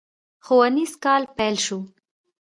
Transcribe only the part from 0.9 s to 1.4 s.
کال